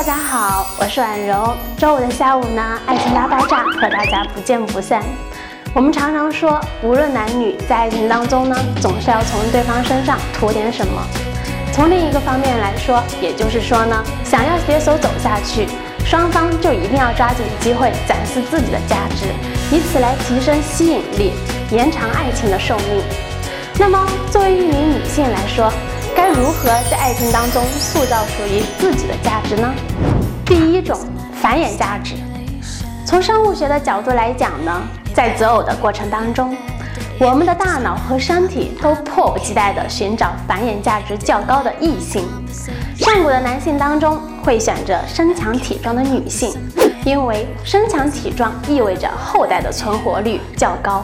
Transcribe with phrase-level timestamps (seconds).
[0.00, 1.54] 大家好，我是婉柔。
[1.76, 5.02] 周五的下午呢，爱情大爆炸和大家不见不散。
[5.74, 11.02] 我们常常说，无论男女，在爱情当中呢，总是要从对方身上图点什么。
[11.74, 15.68] 从另一个方面来说，也就是说呢，想要携手走下去，
[16.06, 19.26] 双方就一定要抓紧机会展示自己的价值，
[19.70, 21.34] 以此来提升吸引力，
[21.70, 23.04] 延长爱情的寿命。
[23.78, 25.70] 那么，作为一名女性来说，
[26.20, 29.72] 该如何在爱情当中塑造属于自己的价值呢？
[30.44, 31.00] 第一种，
[31.40, 32.14] 繁衍价值。
[33.06, 34.82] 从生物学的角度来讲呢，
[35.14, 36.54] 在择偶的过程当中，
[37.18, 42.28] 我们的大脑和身体都迫不及待地寻找繁衍价值较高的异性。
[42.98, 46.52] 上古的男性当中会选择身强体壮的女性，
[47.02, 51.02] 因为身强体壮意味着后代的存活率较高。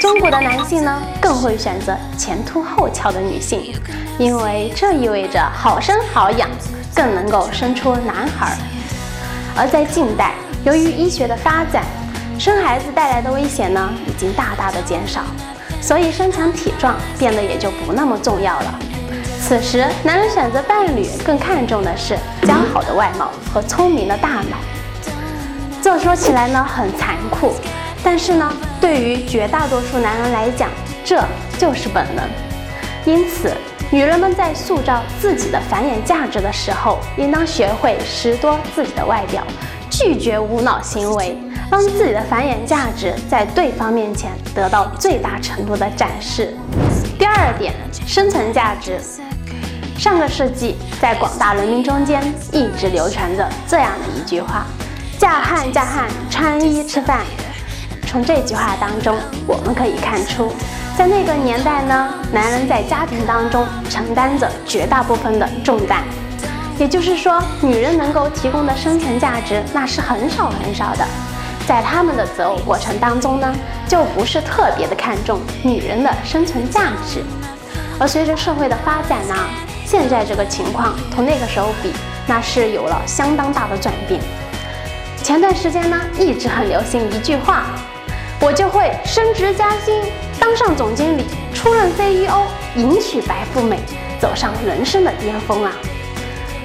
[0.00, 3.74] 中国的男性呢，更会选择前凸后翘的女性，
[4.18, 6.48] 因为这意味着好生好养，
[6.94, 8.56] 更能够生出男孩。
[9.54, 10.32] 而在近代，
[10.64, 11.84] 由于医学的发展，
[12.38, 15.20] 生孩子带来的危险呢，已经大大的减少，
[15.82, 18.78] 所以身强体壮变得也就不那么重要了。
[19.38, 24.56] 此时，男人选择伴侣更看重的是姣好的外貌和聪明的大脑。
[25.82, 27.52] 这说起来呢，很残酷。
[28.02, 30.70] 但是呢，对于绝大多数男人来讲，
[31.04, 31.22] 这
[31.58, 32.24] 就是本能。
[33.04, 33.52] 因此，
[33.90, 39.42] 女人们在塑造自己的繁衍价值的时候，应当学会拾掇自己的外表，
[39.90, 41.36] 拒绝无脑行为，
[41.70, 46.54] 让自己的繁衍价值在对方面前得到最大程度的展示。
[47.18, 47.74] 第二点，
[48.06, 48.98] 生存价值。
[49.98, 54.64] 上个世纪，在广大人民中间一直流传着这样的一句话
[55.18, 57.20] ：“嫁汉嫁汉，穿衣吃饭。”
[58.10, 59.16] 从这句话当中，
[59.46, 60.52] 我们可以看出，
[60.98, 66.02] 在那个年代呢，男人在家庭当中承担着绝大部分的重担，
[66.76, 71.06] 也就是说，女人能够提供的生存价值那是很少很少的，
[71.68, 73.54] 在他们的择偶过程当中呢，
[73.86, 77.22] 就不是特别的看重女人的生存价值。
[78.00, 79.36] 而随着社会的发展呢，
[79.86, 81.92] 现在这个情况同那个时候比，
[82.26, 84.20] 那是有了相当大的转变。
[85.22, 87.66] 前段时间呢，一直很流行一句话。
[88.42, 90.02] 我就会升职加薪，
[90.38, 92.42] 当上总经理，出任 CEO，
[92.74, 93.78] 迎娶白富美，
[94.18, 95.72] 走上人生的巅峰啊！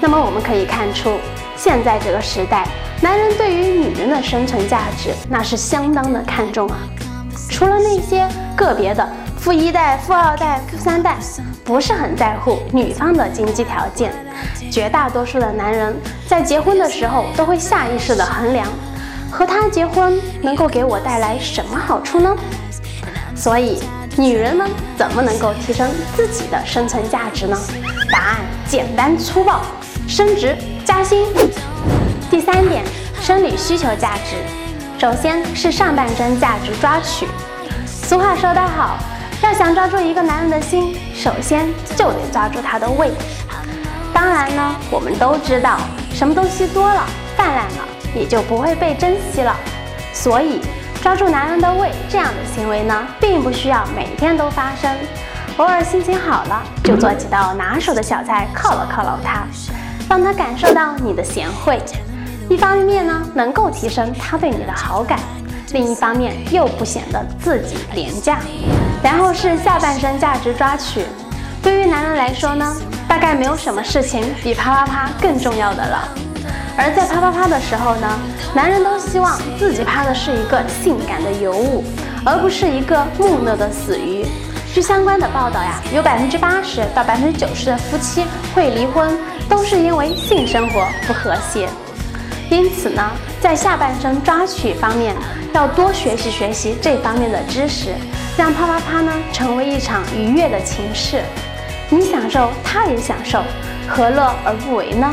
[0.00, 1.18] 那么我们可以看出，
[1.56, 2.68] 现在这个时代，
[3.00, 6.78] 男人对于女人的生存价值那是相当的看重啊。
[7.50, 9.06] 除了那些个别的
[9.36, 11.16] 富一代、富二代、富三代，
[11.64, 14.12] 不是很在乎女方的经济条件，
[14.70, 15.96] 绝大多数的男人
[16.28, 18.68] 在结婚的时候都会下意识的衡量。
[19.30, 22.34] 和他结婚能够给我带来什么好处呢？
[23.34, 23.82] 所以，
[24.16, 27.58] 女人们怎么能够提升自己的生存价值呢？
[28.10, 29.60] 答案简单粗暴，
[30.08, 31.26] 升职加薪。
[32.30, 32.84] 第三点，
[33.20, 34.36] 生理需求价值，
[34.98, 37.28] 首先是上半身价值抓取。
[37.84, 38.96] 俗话说得好，
[39.42, 43.10] 要想抓住一个男人的心，首先就得抓住他的胃。
[44.14, 45.78] 当然呢，我们都知道，
[46.14, 47.04] 什么东西多了，
[47.36, 47.95] 泛滥了。
[48.16, 49.54] 也就不会被珍惜了。
[50.12, 50.60] 所以，
[51.02, 54.90] 抓住男人的胃这样的行为呢，并不需要每天都发生。
[55.58, 59.46] 偶尔心情好了，就做几道拿手的小菜犒劳犒劳他，
[60.08, 61.80] 让他感受到你的贤惠。
[62.48, 65.18] 一方面呢，能够提升他对你的好感；
[65.72, 68.38] 另一方面又不显得自己廉价。
[69.02, 71.04] 然后是下半身价值抓取。
[71.62, 72.76] 对于男人来说呢，
[73.08, 76.08] 大概没有什么事情比啪啪啪更重要的了。
[76.78, 78.06] 而在啪啪啪的时候呢，
[78.54, 81.82] 男人都希望自己啪的是一个性感的尤物，
[82.24, 84.26] 而不是一个木讷的死鱼。
[84.74, 91.66] 据相关的报道呀，有百分之八十到百分之九十的夫妻会离婚，都是因为性生活不和谐。
[92.50, 93.02] 因此呢，
[93.40, 95.16] 在下半身抓取方面，
[95.54, 97.94] 要多学习学习这方面的知识，
[98.36, 101.22] 让啪啪啪呢成为一场愉悦的情事。
[101.88, 103.42] 你享受，他也享受，
[103.88, 105.10] 何乐而不为呢？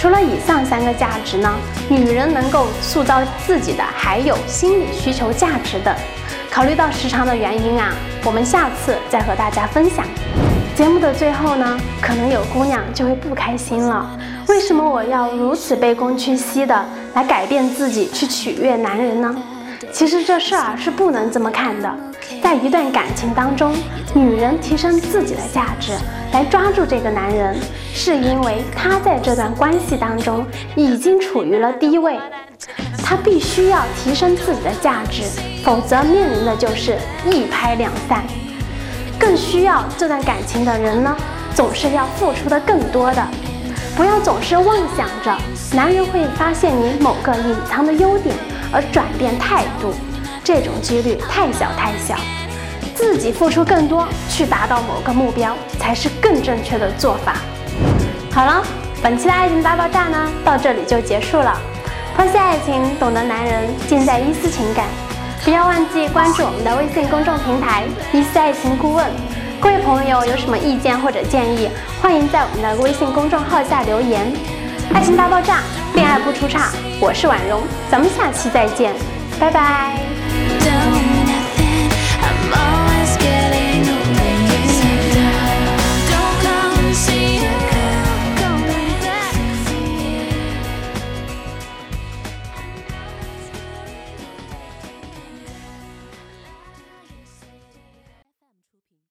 [0.00, 1.54] 除了以上三个价值呢，
[1.90, 5.94] 女人能够塑造自己的还有心理需求价值等。
[6.50, 7.92] 考虑到时长的原因啊，
[8.24, 10.06] 我们下次再和大家分享。
[10.74, 14.18] 节目的最后呢，可能有姑娘就会不开心了。
[14.48, 16.82] 为什么我要如此卑躬屈膝的
[17.12, 19.36] 来改变自己去取悦男人呢？
[19.92, 21.94] 其实这事儿是不能这么看的。
[22.42, 23.74] 在一段感情当中，
[24.14, 25.92] 女人提升自己的价值。
[26.32, 27.56] 来抓住这个男人，
[27.92, 30.46] 是因为他在这段关系当中
[30.76, 32.18] 已经处于了低位，
[33.02, 35.22] 他必须要提升自己的价值，
[35.64, 36.96] 否则面临的就是
[37.26, 38.22] 一拍两散。
[39.18, 41.14] 更需要这段感情的人呢，
[41.54, 43.26] 总是要付出的更多的。
[43.96, 45.36] 不要总是妄想着
[45.74, 48.34] 男人会发现你某个隐藏的优点
[48.72, 49.92] 而转变态度，
[50.42, 52.16] 这种几率太小太小。
[53.00, 57.36] 自己付出更多去达到某个目标，才是更正确的做法。
[58.30, 58.62] 好了，
[59.02, 61.58] 本期的爱情大爆炸呢，到这里就结束了。
[62.14, 64.84] 剖析爱情，懂得男人，尽在伊思情感。
[65.42, 69.06] 不要忘记关注我们的微信公众平台“伊思爱情顾问”。
[69.58, 71.70] 各位朋友有什么意见或者建议，
[72.02, 74.30] 欢迎在我们的微信公众号下留言。
[74.92, 75.60] 爱情大爆炸，
[75.94, 76.68] 恋爱不出差，
[77.00, 78.92] 我是婉容，咱们下期再见，
[79.40, 81.09] 拜拜。